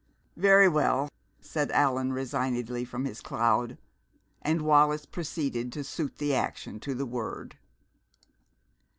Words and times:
"Very 0.35 0.67
well," 0.67 1.09
said 1.41 1.69
Allan 1.69 2.11
resignedly 2.11 2.83
from 2.83 3.05
his 3.05 3.21
cloud. 3.21 3.77
And 4.41 4.63
Wallis 4.63 5.05
proceeded 5.05 5.71
to 5.73 5.83
suit 5.83 6.17
the 6.17 6.33
action 6.33 6.79
to 6.79 6.95
the 6.95 7.05
word. 7.05 7.59